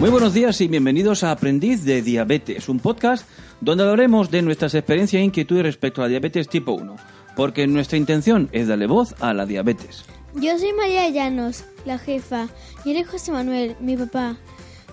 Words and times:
Muy 0.00 0.08
buenos 0.08 0.32
días 0.32 0.58
y 0.62 0.66
bienvenidos 0.66 1.24
a 1.24 1.30
Aprendiz 1.30 1.84
de 1.84 2.00
Diabetes, 2.00 2.70
un 2.70 2.80
podcast 2.80 3.28
donde 3.60 3.84
hablaremos 3.84 4.30
de 4.30 4.40
nuestras 4.40 4.74
experiencias 4.74 5.20
e 5.20 5.24
inquietudes 5.26 5.62
respecto 5.62 6.02
a 6.02 6.08
diabetes 6.08 6.48
tipo 6.48 6.72
1, 6.72 6.96
porque 7.36 7.66
nuestra 7.66 7.98
intención 7.98 8.48
es 8.52 8.66
darle 8.66 8.86
voz 8.86 9.14
a 9.20 9.34
la 9.34 9.44
diabetes. 9.44 10.06
Yo 10.34 10.58
soy 10.58 10.72
María 10.72 11.06
Llanos, 11.10 11.64
la 11.84 11.98
jefa, 11.98 12.48
y 12.82 12.92
eres 12.92 13.08
José 13.08 13.30
Manuel, 13.30 13.76
mi 13.78 13.94
papá. 13.94 14.38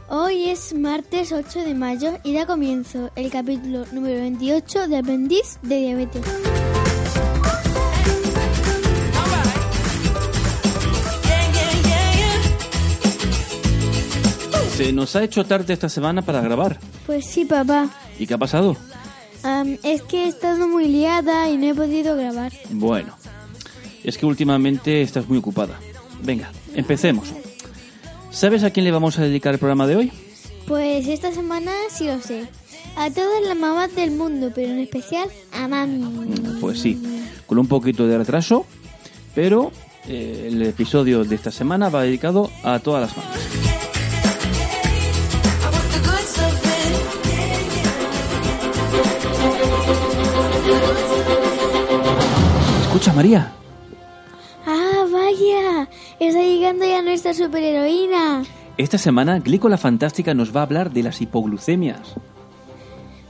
Hoy 0.09 0.49
es 0.49 0.73
martes 0.73 1.31
8 1.31 1.59
de 1.59 1.73
mayo 1.73 2.19
y 2.25 2.33
da 2.33 2.45
comienzo 2.45 3.09
el 3.15 3.31
capítulo 3.31 3.85
número 3.93 4.19
28 4.19 4.89
de 4.89 4.97
Aprendiz 4.97 5.57
de 5.61 5.77
Diabetes. 5.77 6.23
Se 14.77 14.93
nos 14.93 15.15
ha 15.15 15.23
hecho 15.23 15.43
tarde 15.43 15.73
esta 15.73 15.89
semana 15.89 16.21
para 16.21 16.39
grabar. 16.39 16.79
Pues 17.07 17.25
sí, 17.25 17.45
papá. 17.45 17.89
¿Y 18.19 18.27
qué 18.27 18.35
ha 18.35 18.37
pasado? 18.37 18.77
Es 19.81 20.03
que 20.03 20.25
he 20.25 20.27
estado 20.27 20.67
muy 20.67 20.87
liada 20.87 21.49
y 21.49 21.57
no 21.57 21.65
he 21.65 21.73
podido 21.73 22.15
grabar. 22.15 22.53
Bueno, 22.69 23.17
es 24.03 24.19
que 24.19 24.27
últimamente 24.27 25.01
estás 25.01 25.27
muy 25.27 25.39
ocupada. 25.39 25.79
Venga, 26.21 26.51
empecemos. 26.75 27.33
¿Sabes 28.29 28.63
a 28.63 28.69
quién 28.69 28.83
le 28.83 28.91
vamos 28.91 29.17
a 29.17 29.23
dedicar 29.23 29.51
el 29.55 29.59
programa 29.59 29.87
de 29.87 29.95
hoy? 29.95 30.11
Pues 30.67 31.07
esta 31.07 31.31
semana 31.31 31.71
sí 31.89 32.05
lo 32.05 32.21
sé. 32.21 32.47
A 32.97 33.09
todas 33.09 33.41
las 33.47 33.57
mamás 33.57 33.95
del 33.95 34.11
mundo, 34.11 34.51
pero 34.53 34.73
en 34.73 34.77
especial 34.77 35.27
a 35.53 35.67
mami. 35.67 36.35
Pues 36.61 36.79
sí, 36.79 37.01
con 37.47 37.57
un 37.57 37.67
poquito 37.67 38.05
de 38.05 38.19
retraso, 38.19 38.67
pero 39.33 39.71
eh, 40.07 40.49
el 40.51 40.61
episodio 40.61 41.23
de 41.23 41.33
esta 41.33 41.49
semana 41.49 41.89
va 41.89 42.03
dedicado 42.03 42.51
a 42.63 42.77
todas 42.77 43.01
las 43.01 43.17
mamás. 43.17 43.86
Escucha, 52.97 53.13
María. 53.13 53.53
¡Ah, 54.65 55.05
vaya! 55.11 55.87
Está 56.19 56.41
llegando 56.41 56.83
ya 56.83 57.03
nuestra 57.03 57.31
superheroína. 57.31 58.43
Esta 58.75 58.97
semana 58.97 59.37
Glico 59.37 59.69
la 59.69 59.77
Fantástica 59.77 60.33
nos 60.33 60.55
va 60.55 60.61
a 60.61 60.63
hablar 60.63 60.89
de 60.89 61.03
las 61.03 61.21
hipoglucemias. 61.21 62.15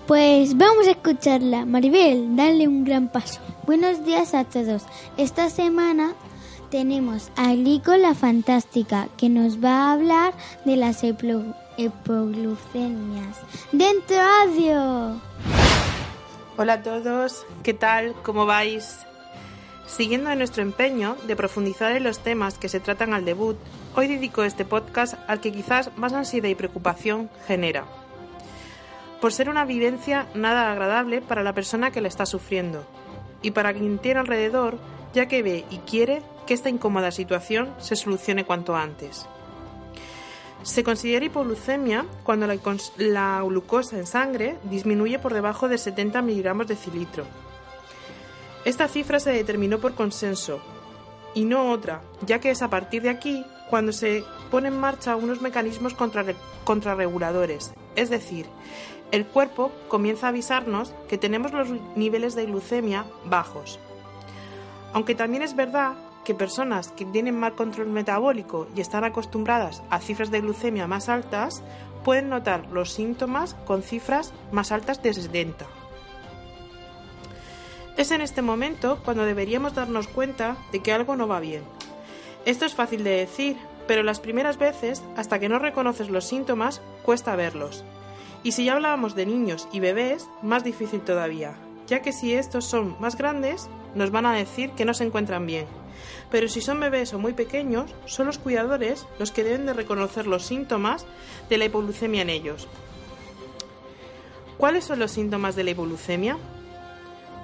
Pues 0.07 0.55
vamos 0.55 0.87
a 0.87 0.91
escucharla. 0.91 1.65
Maribel, 1.65 2.37
dale 2.37 2.65
un 2.65 2.85
gran 2.85 3.09
paso. 3.09 3.41
Buenos 3.65 4.05
días 4.05 4.33
a 4.33 4.45
todos. 4.45 4.83
Esta 5.17 5.49
semana 5.49 6.13
tenemos 6.71 7.29
a 7.35 7.53
Glico 7.53 7.97
la 7.97 8.15
Fantástica 8.15 9.09
que 9.17 9.27
nos 9.27 9.61
va 9.61 9.89
a 9.89 9.91
hablar 9.91 10.33
de 10.63 10.77
las 10.77 11.03
hipoglucemias. 11.03 11.57
¡Dentro 13.73 14.15
audio! 14.45 15.19
Hola 16.55 16.73
a 16.73 16.81
todos, 16.81 17.45
¿qué 17.63 17.73
tal? 17.73 18.15
¿Cómo 18.23 18.45
vais? 18.45 19.06
Siguiendo 19.87 20.29
en 20.29 20.37
nuestro 20.37 20.63
empeño 20.63 21.15
de 21.25 21.37
profundizar 21.37 21.93
en 21.93 22.03
los 22.03 22.19
temas 22.19 22.57
que 22.57 22.67
se 22.67 22.81
tratan 22.81 23.13
al 23.13 23.23
debut, 23.23 23.57
hoy 23.95 24.07
dedico 24.07 24.43
este 24.43 24.65
podcast 24.65 25.15
al 25.27 25.39
que 25.39 25.53
quizás 25.53 25.97
más 25.97 26.11
ansiedad 26.11 26.49
y 26.49 26.55
preocupación 26.55 27.29
genera. 27.47 27.85
Por 29.21 29.31
ser 29.31 29.49
una 29.49 29.63
vivencia 29.63 30.27
nada 30.35 30.71
agradable 30.71 31.21
para 31.21 31.41
la 31.41 31.53
persona 31.53 31.89
que 31.89 32.01
la 32.01 32.09
está 32.09 32.25
sufriendo 32.25 32.85
y 33.41 33.51
para 33.51 33.73
quien 33.73 33.97
tiene 33.97 34.19
alrededor, 34.19 34.77
ya 35.13 35.29
que 35.29 35.41
ve 35.41 35.63
y 35.71 35.77
quiere 35.79 36.21
que 36.45 36.53
esta 36.53 36.69
incómoda 36.69 37.11
situación 37.11 37.73
se 37.79 37.95
solucione 37.95 38.43
cuanto 38.43 38.75
antes. 38.75 39.25
Se 40.63 40.83
considera 40.83 41.25
hipoglucemia 41.25 42.05
cuando 42.23 42.45
la, 42.45 42.57
la 42.97 43.41
glucosa 43.41 43.97
en 43.97 44.05
sangre 44.05 44.57
disminuye 44.63 45.17
por 45.17 45.33
debajo 45.33 45.69
de 45.69 45.77
70 45.77 46.21
miligramos 46.21 46.67
de 46.67 46.75
cilitro. 46.75 47.25
Esta 48.67 48.89
cifra 48.89 49.21
se 49.21 49.31
determinó 49.31 49.79
por 49.79 49.95
consenso 49.95 50.59
y 51.33 51.45
no 51.45 51.71
otra, 51.71 52.01
ya 52.25 52.39
que 52.39 52.51
es 52.51 52.61
a 52.61 52.69
partir 52.69 53.01
de 53.01 53.09
aquí 53.09 53.45
cuando 53.69 53.93
se 53.93 54.25
ponen 54.51 54.73
en 54.73 54.79
marcha 54.81 55.15
unos 55.15 55.41
mecanismos 55.41 55.95
contrarre- 55.95 56.35
contrarreguladores, 56.65 57.73
es 57.95 58.09
decir, 58.09 58.45
el 59.11 59.25
cuerpo 59.25 59.71
comienza 59.87 60.25
a 60.25 60.29
avisarnos 60.31 60.93
que 61.07 61.17
tenemos 61.17 61.53
los 61.53 61.69
niveles 61.95 62.35
de 62.35 62.45
glucemia 62.45 63.05
bajos. 63.23 63.79
Aunque 64.91 65.15
también 65.15 65.43
es 65.43 65.55
verdad 65.55 65.93
que 66.25 66.35
personas 66.35 66.89
que 66.91 67.05
tienen 67.05 67.39
mal 67.39 67.55
control 67.55 67.87
metabólico 67.87 68.67
y 68.75 68.81
están 68.81 69.05
acostumbradas 69.05 69.81
a 69.89 70.01
cifras 70.01 70.29
de 70.29 70.41
glucemia 70.41 70.87
más 70.87 71.07
altas 71.07 71.63
pueden 72.03 72.27
notar 72.27 72.67
los 72.73 72.91
síntomas 72.91 73.53
con 73.65 73.81
cifras 73.81 74.33
más 74.51 74.73
altas 74.73 75.01
de 75.01 75.13
70. 75.13 75.65
Es 77.97 78.11
en 78.11 78.21
este 78.21 78.43
momento 78.43 78.99
cuando 79.03 79.25
deberíamos 79.25 79.73
darnos 79.73 80.07
cuenta 80.07 80.55
de 80.71 80.81
que 80.81 80.93
algo 80.93 81.15
no 81.15 81.27
va 81.27 81.39
bien. 81.39 81.63
Esto 82.45 82.65
es 82.65 82.75
fácil 82.75 83.03
de 83.03 83.09
decir, 83.09 83.57
pero 83.87 84.03
las 84.03 84.19
primeras 84.19 84.59
veces, 84.59 85.03
hasta 85.15 85.39
que 85.39 85.49
no 85.49 85.57
reconoces 85.57 86.09
los 86.09 86.25
síntomas, 86.25 86.79
cuesta 87.01 87.35
verlos. 87.35 87.83
Y 88.43 88.51
si 88.51 88.65
ya 88.65 88.73
hablábamos 88.73 89.15
de 89.15 89.25
niños 89.25 89.67
y 89.71 89.79
bebés, 89.79 90.29
más 90.43 90.63
difícil 90.63 91.01
todavía, 91.01 91.55
ya 91.87 92.03
que 92.03 92.13
si 92.13 92.33
estos 92.33 92.65
son 92.65 92.95
más 92.99 93.17
grandes, 93.17 93.67
nos 93.95 94.11
van 94.11 94.27
a 94.27 94.33
decir 94.33 94.69
que 94.71 94.85
no 94.85 94.93
se 94.93 95.03
encuentran 95.03 95.47
bien. 95.47 95.65
Pero 96.29 96.47
si 96.49 96.61
son 96.61 96.79
bebés 96.79 97.15
o 97.15 97.19
muy 97.19 97.33
pequeños, 97.33 97.95
son 98.05 98.27
los 98.27 98.37
cuidadores 98.37 99.07
los 99.17 99.31
que 99.31 99.43
deben 99.43 99.65
de 99.65 99.73
reconocer 99.73 100.27
los 100.27 100.45
síntomas 100.45 101.07
de 101.49 101.57
la 101.57 101.65
hipoglucemia 101.65 102.21
en 102.21 102.29
ellos. 102.29 102.67
¿Cuáles 104.59 104.85
son 104.85 104.99
los 104.99 105.11
síntomas 105.11 105.55
de 105.55 105.63
la 105.63 105.71
hipoglucemia? 105.71 106.37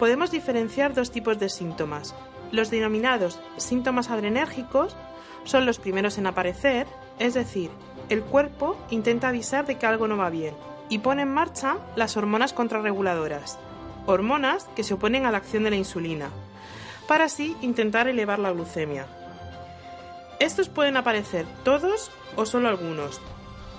Podemos 0.03 0.31
diferenciar 0.31 0.93
dos 0.93 1.11
tipos 1.11 1.39
de 1.39 1.47
síntomas. 1.47 2.13
Los 2.51 2.69
denominados 2.69 3.39
síntomas 3.55 4.09
adrenérgicos 4.09 4.97
son 5.45 5.65
los 5.65 5.79
primeros 5.79 6.17
en 6.17 6.27
aparecer, 6.27 6.87
es 7.19 7.33
decir, 7.33 7.69
el 8.09 8.21
cuerpo 8.21 8.75
intenta 8.89 9.29
avisar 9.29 9.65
de 9.65 9.77
que 9.77 9.85
algo 9.85 10.09
no 10.09 10.17
va 10.17 10.29
bien 10.29 10.55
y 10.89 10.99
pone 10.99 11.21
en 11.21 11.33
marcha 11.33 11.77
las 11.95 12.17
hormonas 12.17 12.51
contrarreguladoras, 12.51 13.57
hormonas 14.05 14.65
que 14.75 14.83
se 14.83 14.95
oponen 14.95 15.25
a 15.25 15.31
la 15.31 15.37
acción 15.37 15.63
de 15.63 15.69
la 15.69 15.77
insulina, 15.77 16.27
para 17.07 17.23
así 17.23 17.55
intentar 17.61 18.09
elevar 18.09 18.39
la 18.39 18.51
glucemia. 18.51 19.07
Estos 20.41 20.67
pueden 20.67 20.97
aparecer 20.97 21.45
todos 21.63 22.11
o 22.35 22.45
solo 22.45 22.67
algunos, 22.67 23.21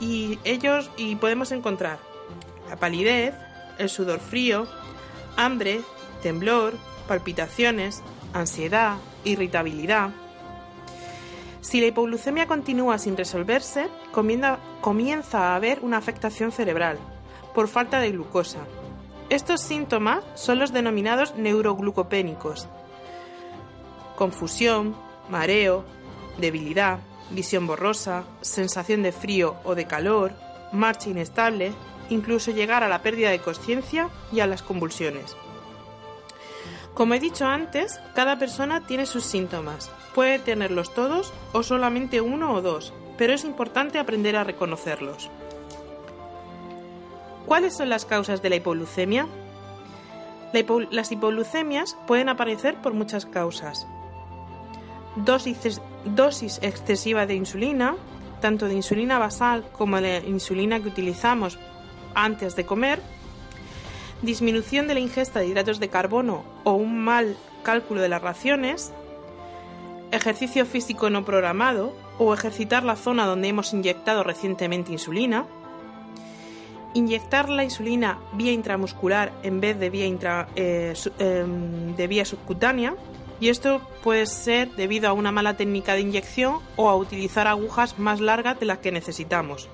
y 0.01 0.39
ellos 0.45 0.91
y 0.97 1.17
podemos 1.17 1.53
encontrar 1.53 1.99
la 2.71 2.77
palidez, 2.77 3.35
el 3.77 3.91
sudor 3.91 4.21
frío, 4.21 4.67
hambre, 5.37 5.83
temblor, 6.25 6.73
palpitaciones, 7.07 8.03
ansiedad, 8.33 8.97
irritabilidad. 9.25 10.09
Si 11.61 11.83
la 11.83 11.89
hipoglucemia 11.89 12.47
continúa 12.47 12.97
sin 12.97 13.15
resolverse, 13.15 13.89
comienza, 14.11 15.53
a 15.53 15.55
haber 15.55 15.81
una 15.83 15.99
afectación 15.99 16.51
cerebral 16.51 16.99
por 17.55 17.69
falta 17.69 18.01
de 18.01 18.11
glucosa. 18.11 18.61
Estos 19.29 19.61
síntomas 19.61 20.25
son 20.35 20.59
los 20.59 20.73
denominados 20.73 21.37
neuroglucopénicos. 21.37 22.69
Confusión, 24.17 24.97
mareo, 25.29 25.85
debilidad, 26.39 27.01
visión 27.33 27.67
borrosa, 27.67 28.25
sensación 28.41 29.03
de 29.03 29.13
frío 29.13 29.57
o 29.63 29.75
de 29.75 29.87
calor, 29.87 30.33
marcha 30.73 31.11
inestable, 31.11 31.73
incluso 32.09 32.51
llegar 32.51 32.83
a 32.83 32.89
la 32.89 33.03
pérdida 33.03 33.31
de 33.31 33.41
conciencia 33.41 34.09
y 34.33 34.41
a 34.41 34.47
las 34.47 34.63
convulsiones. 34.63 35.37
Como 36.95 37.15
he 37.15 37.21
dicho 37.21 37.45
antes, 37.47 38.01
cada 38.15 38.39
persona 38.39 38.87
tiene 38.87 39.07
sus 39.07 39.25
síntomas. 39.25 39.91
Puede 40.15 40.39
tenerlos 40.39 40.95
todos 40.95 41.33
o 41.53 41.63
solamente 41.63 42.21
uno 42.21 42.53
o 42.55 42.63
dos, 42.63 42.93
pero 43.19 43.33
es 43.33 43.45
importante 43.45 43.99
aprender 43.99 44.37
a 44.37 44.45
reconocerlos. 44.45 45.29
¿Cuáles 47.47 47.77
son 47.77 47.89
las 47.89 48.05
causas 48.05 48.43
de 48.43 48.51
la 48.51 48.57
hipoglucemia? 48.57 49.27
La 50.53 50.61
hipo- 50.61 50.87
las 50.91 51.11
hipoglucemias 51.13 51.97
pueden 52.07 52.29
aparecer 52.29 52.77
por 52.77 52.95
muchas 52.95 53.27
causas. 53.27 53.87
dosis, 55.17 55.81
dosis 56.05 56.59
excesiva 56.63 57.27
de 57.27 57.35
insulina, 57.35 57.95
tanto 58.41 58.67
de 58.67 58.75
insulina 58.75 59.19
basal 59.19 59.65
como 59.73 60.01
de 60.01 60.19
insulina 60.27 60.81
que 60.81 60.89
utilizamos 60.89 61.59
antes 62.15 62.57
de 62.57 62.67
comer, 62.67 63.01
disminución 64.25 64.87
de 64.87 64.95
la 64.95 65.01
ingesta 65.01 65.41
de 65.41 65.47
hidratos 65.47 65.81
de 65.81 65.89
carbono 65.89 66.45
o 66.65 66.73
un 66.73 67.03
mal 67.03 67.37
cálculo 67.63 68.01
de 68.01 68.09
las 68.09 68.23
raciones, 68.23 68.93
ejercicio 70.13 70.67
físico 70.67 71.11
no 71.11 71.25
programado 71.25 71.95
o 72.19 72.33
ejercitar 72.33 72.85
la 72.85 72.97
zona 72.97 73.27
donde 73.27 73.49
hemos 73.49 73.73
inyectado 73.73 74.23
recientemente 74.23 74.93
insulina, 74.93 75.47
inyectar 76.95 77.49
la 77.49 77.65
insulina 77.65 78.19
vía 78.35 78.53
intramuscular 78.53 79.33
en 79.43 79.61
vez 79.61 79.79
de 79.79 79.91
vía, 79.91 80.47
eh, 80.55 80.95
em, 81.19 81.97
vía 81.97 82.25
subcutánea, 82.25 82.95
y 83.41 83.49
esto 83.49 83.81
puede 84.03 84.27
ser 84.27 84.71
debido 84.77 85.09
a 85.09 85.13
una 85.13 85.33
mala 85.33 85.57
técnica 85.57 85.95
de 85.95 86.01
inyección 86.01 86.61
o 86.77 86.89
a 86.89 86.97
utilizar 86.97 87.49
agujas 87.49 87.99
más 87.99 88.21
largas 88.21 88.61
de 88.61 88.67
las 88.67 88.79
que 88.79 88.93
necesitamos. 88.93 89.69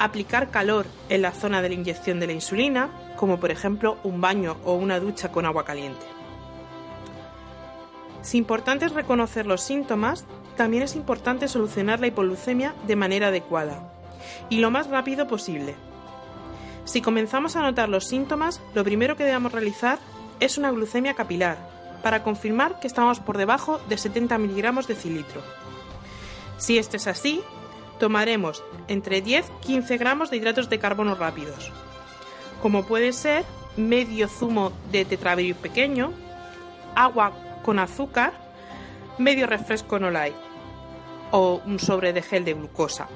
Aplicar 0.00 0.50
calor 0.50 0.86
en 1.08 1.22
la 1.22 1.30
zona 1.30 1.62
de 1.62 1.68
la 1.68 1.74
inyección 1.76 2.18
de 2.18 2.26
la 2.26 2.32
insulina, 2.32 2.88
como 3.16 3.38
por 3.38 3.52
ejemplo 3.52 3.98
un 4.02 4.20
baño 4.20 4.56
o 4.64 4.74
una 4.74 4.98
ducha 4.98 5.30
con 5.30 5.46
agua 5.46 5.64
caliente. 5.64 6.06
Si 8.22 8.38
importante 8.38 8.86
es 8.86 8.92
reconocer 8.92 9.46
los 9.46 9.62
síntomas, 9.62 10.26
también 10.56 10.82
es 10.82 10.96
importante 10.96 11.48
solucionar 11.48 12.00
la 12.00 12.06
hipoglucemia 12.06 12.74
de 12.86 12.96
manera 12.96 13.28
adecuada 13.28 13.92
y 14.48 14.58
lo 14.58 14.70
más 14.70 14.88
rápido 14.88 15.26
posible. 15.26 15.74
Si 16.84 17.02
comenzamos 17.02 17.56
a 17.56 17.60
notar 17.60 17.88
los 17.88 18.06
síntomas, 18.06 18.60
lo 18.74 18.84
primero 18.84 19.16
que 19.16 19.24
debemos 19.24 19.52
realizar 19.52 19.98
es 20.40 20.58
una 20.58 20.70
glucemia 20.70 21.14
capilar 21.14 21.58
para 22.02 22.22
confirmar 22.22 22.80
que 22.80 22.86
estamos 22.86 23.20
por 23.20 23.36
debajo 23.36 23.80
de 23.88 23.98
70 23.98 24.38
miligramos 24.38 24.88
de 24.88 24.94
cilitro. 24.94 25.42
Si 26.56 26.78
esto 26.78 26.96
es 26.96 27.06
así, 27.06 27.42
tomaremos 28.00 28.64
entre 28.88 29.22
10-15 29.22 29.98
gramos 29.98 30.30
de 30.30 30.38
hidratos 30.38 30.68
de 30.68 30.80
carbono 30.80 31.14
rápidos, 31.14 31.70
como 32.60 32.84
puede 32.84 33.12
ser 33.12 33.44
medio 33.76 34.26
zumo 34.26 34.72
de 34.90 35.04
tetrabril 35.04 35.54
pequeño, 35.54 36.12
agua 36.96 37.32
con 37.62 37.78
azúcar, 37.78 38.32
medio 39.18 39.46
refresco 39.46 40.00
no 40.00 40.10
light 40.10 40.34
o 41.30 41.60
un 41.64 41.78
sobre 41.78 42.12
de 42.12 42.22
gel 42.22 42.44
de 42.44 42.54
glucosa. 42.54 43.06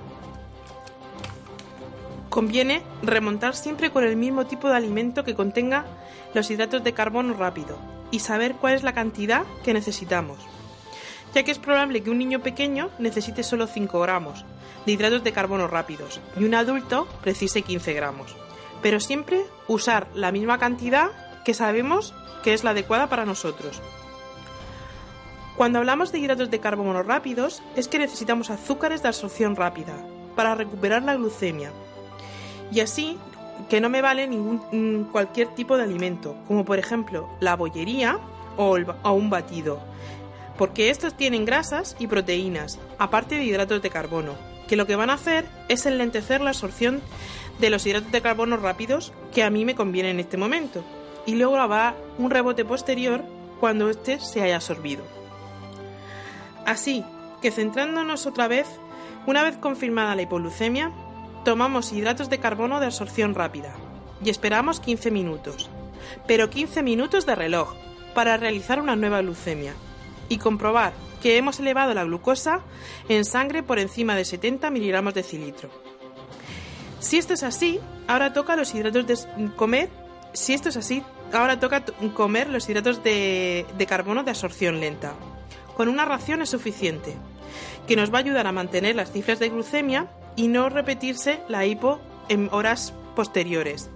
Conviene 2.29 2.83
remontar 3.03 3.57
siempre 3.57 3.91
con 3.91 4.05
el 4.05 4.17
mismo 4.17 4.47
tipo 4.47 4.69
de 4.69 4.77
alimento 4.77 5.25
que 5.25 5.35
contenga 5.35 5.87
los 6.35 6.51
hidratos 6.51 6.85
de 6.85 6.93
carbono 6.93 7.35
rápido 7.35 7.79
y 8.11 8.21
saber 8.21 8.55
cuál 8.57 8.75
es 8.75 8.83
la 8.83 8.93
cantidad 8.93 9.45
que 9.65 9.73
necesitamos, 9.73 10.39
ya 11.33 11.43
que 11.43 11.53
es 11.53 11.59
probable 11.59 12.03
que 12.03 12.11
un 12.11 12.19
niño 12.19 12.41
pequeño 12.41 12.91
necesite 12.99 13.43
solo 13.43 13.67
5 13.67 14.01
gramos 14.01 14.45
de 14.87 14.93
hidratos 14.93 15.25
de 15.25 15.33
carbono 15.33 15.67
rápidos 15.67 16.21
y 16.39 16.45
un 16.45 16.55
adulto 16.55 17.07
precise 17.23 17.63
15 17.63 17.93
gramos, 17.95 18.37
pero 18.83 19.01
siempre 19.01 19.45
usar 19.69 20.09
la 20.15 20.33
misma 20.33 20.59
cantidad 20.59 21.11
que 21.45 21.55
sabemos 21.55 22.15
que 22.43 22.55
es 22.55 22.65
la 22.65 22.71
adecuada 22.71 23.09
para 23.09 23.25
nosotros. 23.25 23.81
Cuando 25.57 25.79
hablamos 25.79 26.11
de 26.11 26.19
hidratos 26.19 26.51
de 26.51 26.59
carbono 26.59 27.03
rápidos, 27.03 27.63
es 27.77 27.87
que 27.87 27.99
necesitamos 27.99 28.51
azúcares 28.51 29.03
de 29.03 29.09
absorción 29.09 29.55
rápida 29.55 29.95
para 30.35 30.55
recuperar 30.55 31.03
la 31.03 31.15
glucemia. 31.15 31.71
Y 32.73 32.81
así 32.81 33.19
que 33.69 33.81
no 33.81 33.89
me 33.89 34.03
vale 34.03 34.27
ningún, 34.27 34.63
mm, 34.73 35.13
cualquier 35.13 35.49
tipo 35.55 35.77
de 35.77 35.85
alimento, 35.85 36.37
como 36.49 36.65
por 36.65 36.79
ejemplo 36.79 37.29
la 37.41 37.55
bollería 37.55 38.19
o, 38.57 38.77
o 39.03 39.13
un 39.13 39.31
batido, 39.31 39.79
porque 40.59 40.91
estos 40.91 41.15
tienen 41.15 41.45
grasas 41.45 41.97
y 41.99 42.09
proteínas, 42.09 42.79
aparte 42.99 43.37
de 43.37 43.45
hidratos 43.45 43.81
de 43.81 43.91
carbono, 43.91 44.35
que 44.69 44.76
lo 44.76 44.87
que 44.87 44.96
van 44.96 45.11
a 45.11 45.14
hacer 45.14 45.46
es 45.69 45.87
enlentecer 45.87 46.40
la 46.40 46.50
absorción 46.50 47.00
de 47.58 47.70
los 47.70 47.87
hidratos 47.87 48.12
de 48.12 48.22
carbono 48.22 48.56
rápidos 48.56 49.12
que 49.32 49.43
a 49.43 49.50
mí 49.50 49.64
me 49.64 49.75
conviene 49.75 50.11
en 50.11 50.20
este 50.20 50.37
momento, 50.37 50.84
y 51.26 51.34
luego 51.34 51.56
habrá 51.56 51.94
un 52.19 52.31
rebote 52.31 52.64
posterior 52.64 53.22
cuando 53.61 53.88
éste 53.88 54.20
se 54.20 54.43
haya 54.43 54.56
absorbido. 54.56 55.05
Así 56.66 57.05
que 57.40 57.50
centrándonos 57.50 58.26
otra 58.26 58.49
vez, 58.49 58.66
una 59.26 59.43
vez 59.43 59.56
confirmada 59.56 60.14
la 60.14 60.22
hipoglucemia, 60.22 60.93
tomamos 61.44 61.93
hidratos 61.93 62.31
de 62.31 62.38
carbono 62.38 62.81
de 62.81 62.87
absorción 62.87 63.34
rápida 63.34 63.75
y 64.25 64.31
esperamos 64.31 64.81
15 64.81 65.11
minutos, 65.11 65.70
pero 66.26 66.50
15 66.50 66.82
minutos 66.82 67.26
de 67.26 67.34
reloj 67.34 67.75
para 68.14 68.37
realizar 68.37 68.81
una 68.81 68.96
nueva 68.96 69.20
glucemia 69.20 69.75
y 70.29 70.38
comprobar 70.38 70.93
que 71.23 71.37
hemos 71.37 71.59
elevado 71.59 71.94
la 71.94 72.05
glucosa 72.05 72.61
en 73.09 73.25
sangre 73.25 73.62
por 73.62 73.79
encima 73.79 74.15
de 74.15 74.25
70 74.25 74.71
miligramos 74.71 75.15
de 75.15 75.23
cilitro. 75.23 75.71
Si 77.00 77.19
esto 77.19 77.35
es 77.35 77.43
así, 77.43 77.81
ahora 78.06 78.32
toca 78.32 78.56
los 78.56 78.75
hidratos 78.75 79.06
de 79.06 79.50
comer. 79.56 79.91
Si 80.32 80.53
esto 80.53 80.69
es 80.69 80.76
así, 80.76 81.03
ahora 81.32 81.61
toca 81.61 81.85
comer 82.15 82.49
los 82.50 82.69
hidratos 82.69 83.03
de, 83.03 83.67
carbono 83.88 84.23
de 84.23 84.31
absorción 84.31 84.81
lenta 84.81 85.15
con 85.76 85.88
una 85.88 86.05
ración 86.05 86.41
es 86.41 86.50
suficiente, 86.50 87.15
que 87.87 87.97
nos 87.97 88.12
va 88.12 88.19
a 88.19 88.21
ayudar 88.21 88.47
a 88.47 88.53
mantener 88.53 88.94
las 88.94 89.11
cifras 89.11 89.38
de 89.38 89.49
glucemia 89.49 90.06
y 90.37 90.49
no 90.49 90.69
repetirse 90.69 91.41
la 91.49 91.67
hipo 91.67 92.00
en 92.29 92.49
horas 92.53 92.94
posteriores. 93.17 93.91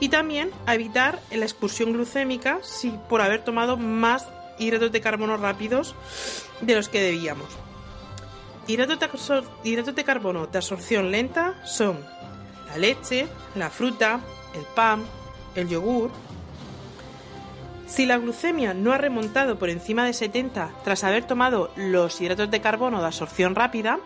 Y 0.00 0.08
también 0.08 0.50
a 0.66 0.74
evitar 0.74 1.20
la 1.30 1.44
expulsión 1.44 1.92
glucémica 1.92 2.58
si 2.62 2.90
por 3.08 3.20
haber 3.20 3.44
tomado 3.44 3.76
más 3.76 4.28
hidratos 4.60 4.92
de 4.92 5.00
carbono 5.00 5.36
rápidos 5.36 5.96
de 6.60 6.76
los 6.76 6.88
que 6.88 7.00
debíamos. 7.00 7.48
Hidratos 8.68 8.98
de, 9.96 10.04
carbono 10.04 10.46
de 10.46 10.58
absorción 10.58 11.10
lenta 11.10 11.60
son 11.64 11.98
la 12.68 12.78
leche, 12.78 13.26
la 13.56 13.70
fruta, 13.70 14.20
el 14.54 14.62
pan, 14.76 15.02
el 15.56 15.68
yogur, 15.68 16.12
si 17.90 18.06
la 18.06 18.18
glucemia 18.18 18.72
no 18.72 18.92
ha 18.92 18.98
remontado 18.98 19.58
por 19.58 19.68
encima 19.68 20.04
de 20.04 20.12
70 20.12 20.70
tras 20.84 21.02
haber 21.02 21.24
tomado 21.24 21.72
los 21.74 22.20
hidratos 22.20 22.48
de 22.48 22.60
carbono 22.60 23.00
de 23.00 23.06
absorción 23.06 23.56
rápida, 23.56 23.98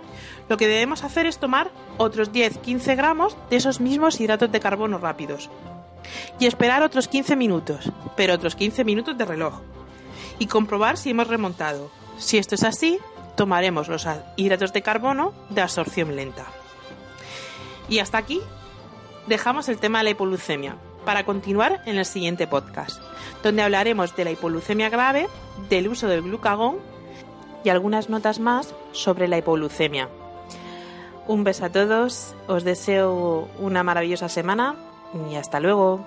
lo 0.49 0.57
que 0.57 0.67
debemos 0.67 1.05
hacer 1.05 1.27
es 1.27 1.37
tomar 1.37 1.71
otros 1.99 2.33
10-15 2.33 2.97
gramos 2.97 3.37
de 3.51 3.57
esos 3.57 3.81
mismos 3.81 4.19
hidratos 4.19 4.51
de 4.51 4.61
carbono 4.61 4.97
rápidos. 4.97 5.51
Y 6.41 6.47
esperar 6.47 6.83
otros 6.83 7.09
15 7.09 7.37
minutos, 7.37 7.93
pero 8.17 8.33
otros 8.33 8.57
15 8.57 8.85
minutos 8.85 9.19
de 9.19 9.25
reloj. 9.27 9.61
Y 10.39 10.47
comprobar 10.47 10.97
si 10.97 11.11
hemos 11.11 11.29
remontado. 11.29 11.91
Si 12.19 12.39
esto 12.39 12.55
es 12.55 12.65
así, 12.65 12.99
tomaremos 13.37 13.89
los 13.89 14.07
hidratos 14.37 14.73
de 14.73 14.83
carbono 14.83 15.33
de 15.51 15.63
absorción 15.63 16.15
lenta. 16.17 16.47
Y 17.89 17.99
hasta 17.99 18.19
aquí 18.19 18.41
dejamos 19.27 19.69
el 19.69 19.79
tema 19.79 19.99
de 19.99 20.05
la 20.05 20.11
hipoglucemia 20.11 20.77
para 21.05 21.25
continuar 21.25 21.83
en 21.87 21.99
el 21.99 22.07
siguiente 22.07 22.47
podcast, 22.47 23.01
donde 23.43 23.63
hablaremos 23.63 24.17
de 24.17 24.25
la 24.25 24.31
hipoglucemia 24.31 24.89
grave, 24.89 25.29
del 25.69 25.89
uso 25.89 26.09
del 26.09 26.23
glucagón 26.23 26.77
y 27.63 27.69
algunas 27.69 28.09
notas 28.09 28.41
más 28.41 28.75
sobre 28.93 29.29
la 29.29 29.39
hipoglucemia. 29.39 30.09
Un 31.27 31.45
beso 31.45 31.65
a 31.65 31.71
todos, 31.71 32.35
os 32.49 32.65
deseo 32.65 33.49
una 33.59 33.83
maravillosa 33.83 34.29
semana 34.29 34.77
y 35.31 35.37
hasta 35.37 35.61
luego. 35.61 36.05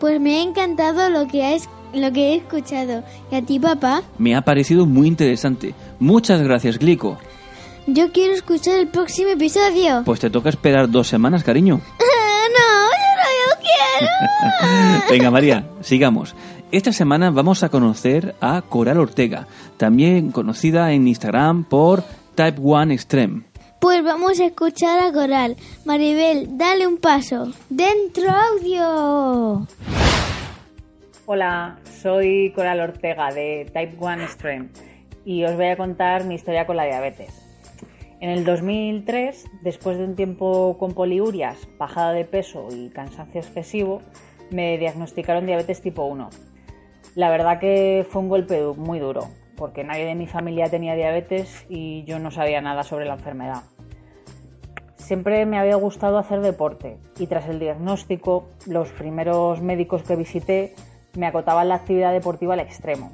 Pues 0.00 0.20
me 0.20 0.38
ha 0.38 0.42
encantado 0.42 1.10
lo 1.10 1.26
que, 1.26 1.54
lo 1.94 2.12
que 2.12 2.32
he 2.32 2.36
escuchado. 2.36 3.02
¿Y 3.30 3.34
a 3.34 3.42
ti, 3.42 3.58
papá? 3.58 4.02
Me 4.18 4.34
ha 4.34 4.42
parecido 4.42 4.86
muy 4.86 5.08
interesante. 5.08 5.74
Muchas 5.98 6.42
gracias, 6.42 6.78
Glico. 6.78 7.18
Yo 7.86 8.10
quiero 8.12 8.34
escuchar 8.34 8.78
el 8.78 8.88
próximo 8.88 9.30
episodio. 9.30 10.02
Pues 10.04 10.20
te 10.20 10.30
toca 10.30 10.48
esperar 10.48 10.90
dos 10.90 11.06
semanas, 11.08 11.44
cariño. 11.44 11.80
Venga, 15.10 15.30
María, 15.30 15.66
sigamos. 15.80 16.34
Esta 16.72 16.92
semana 16.92 17.30
vamos 17.30 17.62
a 17.62 17.68
conocer 17.68 18.34
a 18.40 18.62
Coral 18.62 18.98
Ortega, 18.98 19.46
también 19.76 20.32
conocida 20.32 20.92
en 20.92 21.06
Instagram 21.06 21.64
por 21.64 22.02
Type 22.34 22.60
One 22.62 22.92
Extreme. 22.92 23.44
Pues 23.80 24.02
vamos 24.02 24.40
a 24.40 24.46
escuchar 24.46 24.98
a 24.98 25.12
Coral. 25.12 25.56
Maribel, 25.84 26.58
dale 26.58 26.86
un 26.86 26.98
paso. 26.98 27.52
¡Dentro 27.68 28.30
audio! 28.30 29.66
Hola, 31.28 31.80
soy 31.82 32.52
Coral 32.54 32.78
Ortega 32.78 33.32
de 33.32 33.68
Type 33.74 33.96
One 33.98 34.22
Extreme 34.22 34.68
y 35.24 35.42
os 35.42 35.56
voy 35.56 35.66
a 35.66 35.76
contar 35.76 36.22
mi 36.22 36.36
historia 36.36 36.66
con 36.66 36.76
la 36.76 36.84
diabetes. 36.84 37.34
En 38.20 38.30
el 38.30 38.44
2003, 38.44 39.44
después 39.62 39.98
de 39.98 40.04
un 40.04 40.14
tiempo 40.14 40.78
con 40.78 40.94
poliurias, 40.94 41.68
bajada 41.78 42.12
de 42.12 42.24
peso 42.24 42.68
y 42.70 42.90
cansancio 42.90 43.40
excesivo, 43.40 44.02
me 44.52 44.78
diagnosticaron 44.78 45.46
diabetes 45.46 45.82
tipo 45.82 46.04
1. 46.04 46.30
La 47.16 47.28
verdad 47.28 47.58
que 47.58 48.06
fue 48.08 48.22
un 48.22 48.28
golpe 48.28 48.62
muy 48.76 49.00
duro, 49.00 49.26
porque 49.56 49.82
nadie 49.82 50.04
de 50.04 50.14
mi 50.14 50.28
familia 50.28 50.70
tenía 50.70 50.94
diabetes 50.94 51.66
y 51.68 52.04
yo 52.04 52.20
no 52.20 52.30
sabía 52.30 52.60
nada 52.60 52.84
sobre 52.84 53.04
la 53.04 53.14
enfermedad. 53.14 53.64
Siempre 54.94 55.44
me 55.44 55.58
había 55.58 55.74
gustado 55.74 56.18
hacer 56.18 56.40
deporte 56.40 56.98
y 57.18 57.26
tras 57.26 57.48
el 57.48 57.58
diagnóstico, 57.58 58.46
los 58.64 58.92
primeros 58.92 59.60
médicos 59.60 60.04
que 60.04 60.14
visité 60.14 60.74
me 61.16 61.26
acotaban 61.26 61.68
la 61.68 61.76
actividad 61.76 62.12
deportiva 62.12 62.54
al 62.54 62.60
extremo. 62.60 63.12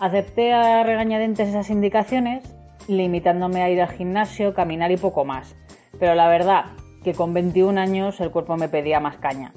Acepté 0.00 0.52
a 0.52 0.82
regañadientes 0.84 1.48
esas 1.48 1.70
indicaciones, 1.70 2.44
limitándome 2.86 3.62
a 3.62 3.70
ir 3.70 3.82
al 3.82 3.88
gimnasio, 3.88 4.54
caminar 4.54 4.92
y 4.92 4.96
poco 4.96 5.24
más. 5.24 5.56
Pero 5.98 6.14
la 6.14 6.28
verdad 6.28 6.66
que 7.02 7.14
con 7.14 7.34
21 7.34 7.80
años 7.80 8.20
el 8.20 8.30
cuerpo 8.30 8.56
me 8.56 8.68
pedía 8.68 9.00
más 9.00 9.16
caña 9.16 9.52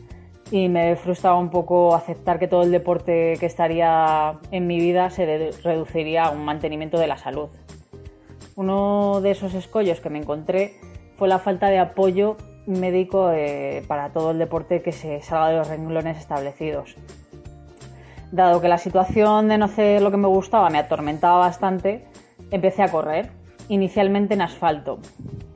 y 0.51 0.67
me 0.67 0.95
frustraba 0.95 1.37
un 1.37 1.49
poco 1.49 1.95
aceptar 1.95 2.37
que 2.37 2.47
todo 2.47 2.63
el 2.63 2.71
deporte 2.71 3.37
que 3.39 3.45
estaría 3.45 4.39
en 4.51 4.67
mi 4.67 4.79
vida 4.79 5.09
se 5.09 5.51
reduciría 5.63 6.25
a 6.25 6.31
un 6.31 6.43
mantenimiento 6.43 6.99
de 6.99 7.07
la 7.07 7.17
salud. 7.17 7.49
Uno 8.55 9.21
de 9.21 9.31
esos 9.31 9.53
escollos 9.53 10.01
que 10.01 10.09
me 10.09 10.19
encontré 10.19 10.73
fue 11.17 11.29
la 11.29 11.39
falta 11.39 11.69
de 11.69 11.79
apoyo 11.79 12.35
médico 12.65 13.31
eh, 13.31 13.83
para 13.87 14.09
todo 14.09 14.31
el 14.31 14.39
deporte 14.39 14.81
que 14.81 14.91
se 14.91 15.21
salga 15.21 15.49
de 15.49 15.57
los 15.57 15.67
renglones 15.67 16.17
establecidos. 16.17 16.95
Dado 18.31 18.61
que 18.61 18.67
la 18.67 18.77
situación 18.77 19.49
de 19.49 19.57
no 19.57 19.65
hacer 19.65 20.01
lo 20.01 20.11
que 20.11 20.17
me 20.17 20.27
gustaba 20.27 20.69
me 20.69 20.77
atormentaba 20.77 21.39
bastante, 21.39 22.05
empecé 22.49 22.83
a 22.83 22.91
correr, 22.91 23.29
inicialmente 23.67 24.33
en 24.33 24.41
asfalto, 24.41 24.99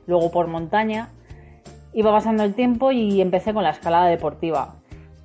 luego 0.06 0.30
por 0.30 0.46
montaña. 0.46 1.08
Iba 1.92 2.12
pasando 2.12 2.44
el 2.44 2.54
tiempo 2.54 2.92
y 2.92 3.20
empecé 3.20 3.54
con 3.54 3.62
la 3.62 3.70
escalada 3.70 4.06
deportiva, 4.06 4.76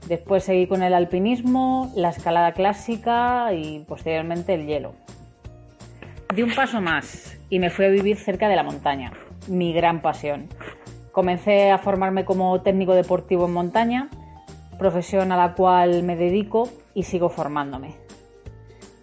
Después 0.07 0.43
seguí 0.43 0.67
con 0.67 0.83
el 0.83 0.93
alpinismo, 0.93 1.91
la 1.95 2.09
escalada 2.09 2.53
clásica 2.53 3.53
y 3.53 3.79
posteriormente 3.87 4.53
el 4.53 4.65
hielo. 4.65 4.93
Di 6.35 6.41
un 6.41 6.53
paso 6.53 6.81
más 6.81 7.37
y 7.49 7.59
me 7.59 7.69
fui 7.69 7.85
a 7.85 7.89
vivir 7.89 8.17
cerca 8.17 8.49
de 8.49 8.55
la 8.55 8.63
montaña, 8.63 9.13
mi 9.47 9.73
gran 9.73 10.01
pasión. 10.01 10.47
Comencé 11.11 11.71
a 11.71 11.77
formarme 11.77 12.25
como 12.25 12.61
técnico 12.61 12.93
deportivo 12.93 13.45
en 13.45 13.53
montaña, 13.53 14.09
profesión 14.77 15.31
a 15.31 15.37
la 15.37 15.53
cual 15.53 16.03
me 16.03 16.15
dedico 16.15 16.69
y 16.93 17.03
sigo 17.03 17.29
formándome. 17.29 17.95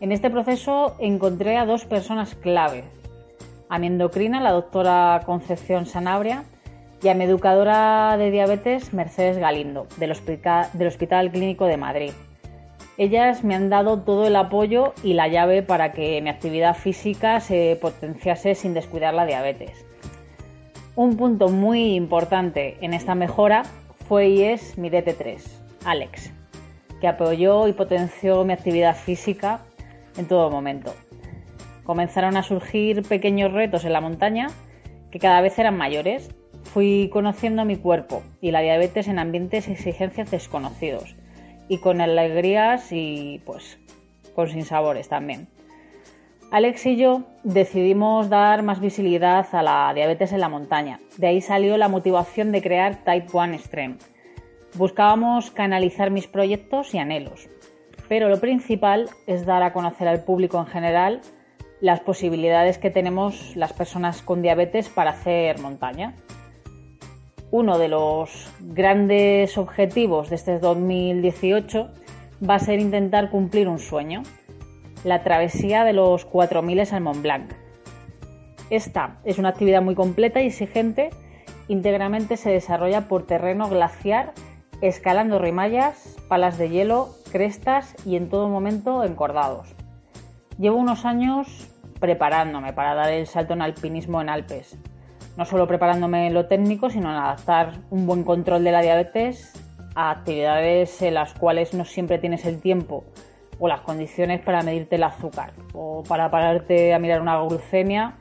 En 0.01 0.13
este 0.13 0.31
proceso 0.31 0.97
encontré 0.99 1.57
a 1.57 1.67
dos 1.67 1.85
personas 1.85 2.35
clave. 2.35 2.85
A 3.69 3.79
mi 3.79 3.89
endocrina, 3.89 4.41
la 4.41 4.53
doctora 4.53 5.21
Concepción 5.27 5.87
Sanabria, 5.87 6.45
y 7.03 7.09
a 7.09 7.15
mi 7.15 7.25
educadora 7.25 8.17
de 8.17 8.31
diabetes, 8.31 8.93
Mercedes 8.93 9.39
Galindo, 9.39 9.87
del 9.99 10.11
Hospital, 10.13 11.31
Clínico 11.31 11.67
de 11.67 11.77
Madrid. 11.77 12.13
Ellas 12.97 13.45
me 13.45 13.55
han 13.55 13.71
dado 13.71 14.01
todo 14.01 14.27
el 14.27 14.35
apoyo 14.35 14.95
y 15.05 15.13
la 15.13 15.29
llave 15.29 15.63
para 15.63 15.93
que 15.93 16.21
mi 16.21 16.31
actividad 16.31 16.75
física 16.75 17.39
se 17.39 17.79
potenciase 17.81 18.57
sin 18.57 18.75
descuidar 18.75 19.15
la 19.15 19.27
diabetes. 19.27 19.87
Un 20.99 21.17
punto 21.17 21.49
muy 21.49 21.95
importante 21.95 22.77
en 22.81 22.93
esta 22.93 23.15
mejora 23.15 23.63
fue 24.09 24.31
y 24.31 24.43
es 24.43 24.77
mi 24.79 24.91
DT3, 24.91 25.41
Alex, 25.85 26.33
que 27.01 27.07
apoyó 27.07 27.69
y 27.69 27.73
potenció 27.73 28.45
mi 28.45 28.53
actividad 28.53 28.97
física 28.97 29.61
en 30.17 30.27
todo 30.27 30.51
momento. 30.51 30.93
Comenzaron 31.85 32.37
a 32.37 32.43
surgir 32.43 33.03
pequeños 33.03 33.53
retos 33.53 33.85
en 33.85 33.93
la 33.93 34.01
montaña 34.01 34.49
que 35.13 35.21
cada 35.21 35.41
vez 35.41 35.57
eran 35.61 35.77
mayores 35.77 36.31
Fui 36.65 37.09
conociendo 37.13 37.65
mi 37.65 37.77
cuerpo 37.77 38.25
y 38.41 38.51
la 38.51 38.61
diabetes 38.61 39.07
en 39.07 39.21
ambientes 39.21 39.69
y 39.69 39.73
exigencias 39.75 40.33
desconocidos 40.33 41.15
y 41.69 41.79
con 41.79 42.01
alegrías 42.01 42.91
y 42.91 43.41
pues 43.47 43.79
con 44.35 44.49
sinsabores 44.49 45.09
también. 45.09 45.47
Alex 46.51 46.87
y 46.87 46.97
yo 46.97 47.23
decidimos 47.45 48.29
dar 48.31 48.63
más 48.63 48.81
visibilidad 48.81 49.47
a 49.53 49.63
la 49.63 49.93
diabetes 49.95 50.33
en 50.33 50.41
la 50.41 50.49
montaña. 50.49 50.99
De 51.17 51.27
ahí 51.27 51.41
salió 51.41 51.77
la 51.77 51.89
motivación 51.89 52.53
de 52.53 52.63
crear 52.63 53.05
Type 53.05 53.29
1 53.33 53.55
Extreme. 53.55 53.97
Buscábamos 54.75 55.51
canalizar 55.51 56.11
mis 56.11 56.27
proyectos 56.27 56.95
y 56.95 56.99
anhelos, 56.99 57.49
pero 58.09 58.29
lo 58.29 58.41
principal 58.41 59.11
es 59.27 59.45
dar 59.45 59.63
a 59.63 59.73
conocer 59.73 60.09
al 60.09 60.25
público 60.25 60.59
en 60.59 60.67
general 60.67 61.21
las 61.81 62.01
posibilidades 62.01 62.79
que 62.79 62.91
tenemos 62.91 63.55
las 63.55 63.73
personas 63.73 64.23
con 64.23 64.43
diabetes 64.43 64.89
para 64.89 65.11
hacer 65.11 65.61
montaña 65.61 66.15
uno 67.51 67.79
de 67.79 67.89
los 67.89 68.51
grandes 68.61 69.57
objetivos 69.57 70.29
de 70.31 70.37
este 70.37 70.59
2018 70.59 71.89
va 72.49 72.57
a 72.57 72.59
ser 72.59 72.79
intentar 72.79 73.31
cumplir 73.31 73.69
un 73.69 73.79
sueño, 73.79 74.23
la 75.05 75.23
travesía 75.23 75.85
de 75.85 75.93
los 75.93 76.25
4000 76.25 76.81
al 76.93 77.01
Mont 77.01 77.23
Blanc. 77.23 77.53
Esta 78.71 79.19
es 79.25 79.39
una 79.39 79.51
actividad 79.51 79.83
muy 79.83 79.95
completa 79.95 80.41
y 80.41 80.47
exigente, 80.47 81.11
íntegramente 81.69 82.37
se 82.37 82.51
desarrolla 82.51 83.09
por 83.09 83.27
terreno 83.27 83.69
glaciar, 83.69 84.33
escalando 84.81 85.39
rimallas, 85.39 86.17
palas 86.29 86.59
de 86.59 86.71
hielo, 86.71 87.11
crestas 87.33 87.95
y 88.05 88.17
en 88.17 88.29
todo 88.29 88.49
momento 88.49 89.05
encordados. 89.05 89.75
Llevo 90.59 90.77
unos 90.77 91.05
años 91.05 91.69
preparándome 92.01 92.73
para 92.73 92.95
dar 92.95 93.11
el 93.11 93.27
salto 93.27 93.55
en 93.55 93.63
alpinismo 93.63 94.21
en 94.21 94.29
Alpes 94.29 94.79
no 95.39 95.45
solo 95.45 95.69
preparándome 95.69 96.27
en 96.27 96.35
lo 96.35 96.47
técnico, 96.47 96.91
sino 96.91 97.11
en 97.11 97.17
adaptar 97.17 97.75
un 97.91 98.07
buen 98.09 98.25
control 98.25 98.65
de 98.65 98.73
la 98.73 98.83
diabetes 98.83 99.53
a 99.95 100.11
actividades 100.11 101.01
en 101.01 101.15
las 101.15 101.33
cuales 101.33 101.75
no 101.75 101.85
siempre 101.85 102.19
tienes 102.19 102.45
el 102.45 102.61
tiempo 102.61 103.05
o 103.59 103.69
las 103.69 103.81
condiciones 103.81 104.41
para 104.41 104.63
medirte 104.63 104.97
el 104.97 105.05
azúcar 105.05 105.53
o 105.73 106.03
para 106.03 106.31
pararte 106.31 106.95
a 106.95 106.99
mirar 106.99 107.21
una 107.21 107.41
glucemia, 107.43 108.15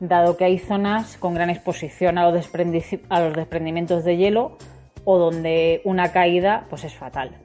dado 0.00 0.36
que 0.36 0.44
hay 0.44 0.58
zonas 0.58 1.16
con 1.16 1.34
gran 1.34 1.50
exposición 1.50 2.18
a 2.18 2.30
los, 2.30 2.34
desprendimientos 2.34 4.04
de 4.04 4.16
hielo 4.16 4.58
o 5.04 5.18
donde 5.18 5.80
una 5.84 6.12
caída 6.12 6.66
pues 6.70 6.84
es 6.84 6.94
fatal. 6.94 7.36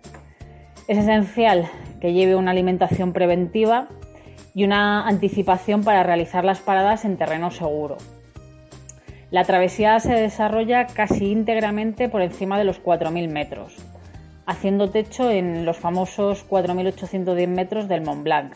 Es 0.88 0.98
esencial 0.98 1.70
que 2.00 2.14
lleve 2.14 2.36
una 2.36 2.52
alimentación 2.52 3.14
preventiva 3.14 3.88
y 4.54 4.64
una 4.64 5.08
anticipación 5.08 5.84
para 5.84 6.04
realizar 6.04 6.46
las 6.46 6.60
paradas 6.60 7.06
en 7.06 7.18
terreno 7.18 7.52
seguro, 7.52 7.98
la 9.32 9.44
travesía 9.44 10.00
se 10.00 10.14
desarrolla 10.14 10.86
casi 10.86 11.32
íntegramente 11.32 12.10
por 12.10 12.22
encima 12.22 12.58
de 12.58 12.64
los 12.64 12.82
4.000 12.82 13.30
metros, 13.30 13.76
haciendo 14.46 14.90
techo 14.90 15.30
en 15.30 15.66
los 15.66 15.78
famosos 15.78 16.48
4.810 16.48 17.48
metros 17.48 17.88
del 17.88 18.02
Mont 18.02 18.24
Blanc. 18.24 18.54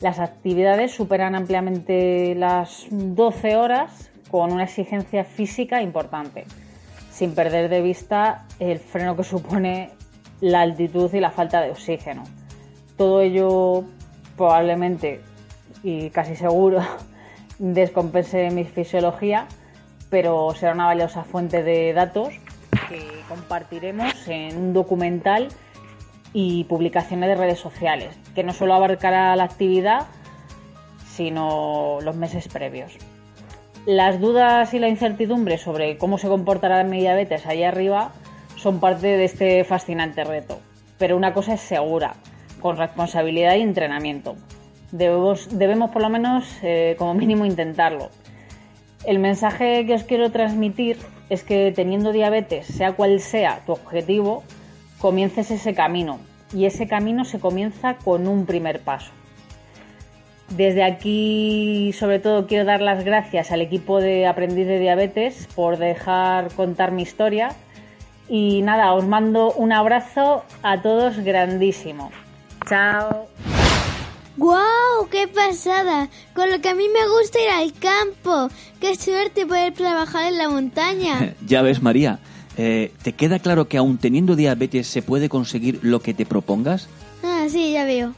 Las 0.00 0.18
actividades 0.18 0.92
superan 0.92 1.34
ampliamente 1.34 2.34
las 2.34 2.86
12 2.90 3.56
horas 3.56 4.10
con 4.30 4.52
una 4.52 4.64
exigencia 4.64 5.24
física 5.24 5.82
importante, 5.82 6.44
sin 7.10 7.34
perder 7.34 7.68
de 7.68 7.82
vista 7.82 8.46
el 8.58 8.78
freno 8.78 9.16
que 9.16 9.24
supone 9.24 9.90
la 10.40 10.62
altitud 10.62 11.12
y 11.12 11.20
la 11.20 11.30
falta 11.30 11.60
de 11.60 11.70
oxígeno. 11.70 12.24
Todo 12.96 13.20
ello 13.20 13.84
probablemente 14.36 15.20
y 15.82 16.10
casi 16.10 16.34
seguro 16.34 16.80
descompense 17.58 18.50
mi 18.50 18.64
fisiología 18.64 19.46
pero 20.10 20.52
será 20.54 20.72
una 20.72 20.86
valiosa 20.86 21.24
fuente 21.24 21.62
de 21.62 21.92
datos 21.92 22.34
que 22.90 23.22
compartiremos 23.28 24.12
en 24.26 24.56
un 24.56 24.72
documental 24.74 25.48
y 26.32 26.64
publicaciones 26.64 27.28
de 27.28 27.36
redes 27.36 27.58
sociales, 27.58 28.18
que 28.34 28.42
no 28.42 28.52
solo 28.52 28.74
abarcará 28.74 29.34
la 29.36 29.44
actividad, 29.44 30.08
sino 31.06 31.98
los 32.02 32.16
meses 32.16 32.48
previos. 32.48 32.92
Las 33.86 34.20
dudas 34.20 34.74
y 34.74 34.78
la 34.78 34.88
incertidumbre 34.88 35.56
sobre 35.56 35.96
cómo 35.96 36.18
se 36.18 36.28
comportará 36.28 36.82
mi 36.84 37.00
diabetes 37.00 37.46
ahí 37.46 37.62
arriba 37.62 38.12
son 38.56 38.80
parte 38.80 39.06
de 39.06 39.24
este 39.24 39.64
fascinante 39.64 40.24
reto, 40.24 40.60
pero 40.98 41.16
una 41.16 41.32
cosa 41.32 41.54
es 41.54 41.60
segura, 41.60 42.14
con 42.60 42.76
responsabilidad 42.76 43.54
y 43.54 43.62
entrenamiento. 43.62 44.36
Debemos, 44.92 45.48
debemos 45.56 45.90
por 45.90 46.02
lo 46.02 46.10
menos, 46.10 46.44
eh, 46.62 46.96
como 46.98 47.14
mínimo, 47.14 47.46
intentarlo 47.46 48.10
el 49.04 49.18
mensaje 49.18 49.86
que 49.86 49.94
os 49.94 50.04
quiero 50.04 50.30
transmitir 50.30 50.98
es 51.28 51.42
que 51.42 51.72
teniendo 51.74 52.12
diabetes, 52.12 52.66
sea 52.66 52.92
cual 52.92 53.20
sea 53.20 53.62
tu 53.64 53.72
objetivo, 53.72 54.42
comiences 54.98 55.50
ese 55.50 55.74
camino. 55.74 56.18
Y 56.52 56.66
ese 56.66 56.88
camino 56.88 57.24
se 57.24 57.38
comienza 57.38 57.94
con 57.94 58.26
un 58.26 58.44
primer 58.44 58.80
paso. 58.80 59.12
Desde 60.50 60.82
aquí, 60.82 61.92
sobre 61.96 62.18
todo, 62.18 62.48
quiero 62.48 62.64
dar 62.64 62.80
las 62.80 63.04
gracias 63.04 63.52
al 63.52 63.60
equipo 63.60 64.00
de 64.00 64.26
Aprendiz 64.26 64.66
de 64.66 64.80
Diabetes 64.80 65.48
por 65.54 65.78
dejar 65.78 66.52
contar 66.54 66.90
mi 66.90 67.02
historia. 67.02 67.50
Y 68.28 68.62
nada, 68.62 68.92
os 68.92 69.06
mando 69.06 69.52
un 69.52 69.72
abrazo 69.72 70.44
a 70.62 70.82
todos 70.82 71.18
grandísimo. 71.20 72.10
Chao. 72.68 73.28
¡Guau! 74.36 75.08
¡Qué 75.10 75.28
pasada! 75.28 76.08
Con 76.34 76.50
lo 76.50 76.60
que 76.60 76.68
a 76.68 76.74
mí 76.74 76.84
me 76.88 77.08
gusta 77.08 77.38
ir 77.40 77.50
al 77.50 77.72
campo. 77.72 78.48
¡Qué 78.80 78.94
suerte 78.96 79.46
poder 79.46 79.74
trabajar 79.74 80.32
en 80.32 80.38
la 80.38 80.48
montaña! 80.48 81.34
ya 81.46 81.62
ves, 81.62 81.82
María. 81.82 82.20
Eh, 82.56 82.92
¿Te 83.02 83.12
queda 83.12 83.38
claro 83.38 83.68
que 83.68 83.78
aún 83.78 83.98
teniendo 83.98 84.36
diabetes 84.36 84.86
se 84.86 85.02
puede 85.02 85.28
conseguir 85.28 85.80
lo 85.82 86.00
que 86.00 86.14
te 86.14 86.26
propongas? 86.26 86.88
Ah, 87.22 87.46
sí, 87.48 87.72
ya 87.72 87.84
veo. 87.84 88.14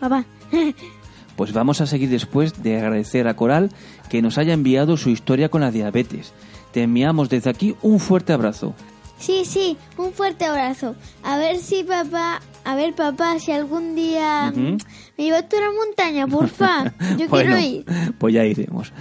Papá. 0.00 0.24
pues 1.36 1.52
vamos 1.52 1.80
a 1.80 1.86
seguir 1.86 2.08
después 2.08 2.62
de 2.62 2.78
agradecer 2.78 3.26
a 3.28 3.36
Coral 3.36 3.70
que 4.08 4.22
nos 4.22 4.38
haya 4.38 4.52
enviado 4.52 4.96
su 4.96 5.10
historia 5.10 5.48
con 5.48 5.62
la 5.62 5.70
diabetes. 5.70 6.32
Te 6.72 6.82
enviamos 6.82 7.28
desde 7.28 7.50
aquí 7.50 7.76
un 7.82 8.00
fuerte 8.00 8.32
abrazo. 8.32 8.74
Sí, 9.18 9.44
sí, 9.44 9.76
un 9.96 10.12
fuerte 10.12 10.44
abrazo. 10.44 10.96
A 11.22 11.38
ver 11.38 11.58
si 11.58 11.84
papá 11.84 12.40
A 12.64 12.74
ver, 12.76 12.94
papá, 12.94 13.38
si 13.38 13.52
algún 13.52 13.94
día 13.94 14.52
me 14.54 14.78
llevas 15.24 15.48
tú 15.48 15.56
a 15.56 15.60
la 15.60 15.70
montaña, 15.70 16.26
porfa. 16.26 16.92
Yo 17.18 17.28
Bueno, 17.28 17.56
quiero 17.56 17.58
ir. 17.58 17.84
Pues 18.18 18.34
ya 18.34 18.44
iremos. 18.44 18.92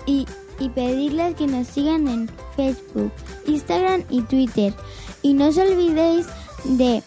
y, 0.08 0.26
y 0.60 0.70
pedirles 0.70 1.36
que 1.36 1.48
nos 1.48 1.68
sigan 1.68 2.08
en 2.08 2.30
Facebook, 2.56 3.12
Instagram 3.48 4.04
y 4.10 4.22
Twitter. 4.24 4.74
Y 5.22 5.34
no 5.34 5.48
os 5.48 5.58
olvidéis 5.58 6.28
de 6.66 7.04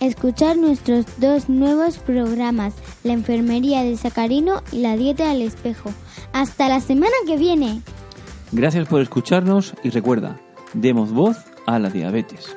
escuchar 0.00 0.56
nuestros 0.56 1.06
dos 1.18 1.48
nuevos 1.48 1.98
programas, 1.98 2.74
La 3.04 3.12
enfermería 3.12 3.82
de 3.82 3.96
Sacarino 3.96 4.62
y 4.72 4.80
La 4.80 4.96
dieta 4.96 5.28
del 5.28 5.42
espejo. 5.42 5.90
Hasta 6.32 6.68
la 6.68 6.80
semana 6.80 7.14
que 7.26 7.36
viene. 7.36 7.82
Gracias 8.52 8.88
por 8.88 9.00
escucharnos 9.00 9.74
y 9.82 9.90
recuerda, 9.90 10.38
demos 10.74 11.12
voz 11.12 11.36
a 11.66 11.78
la 11.78 11.88
diabetes. 11.88 12.56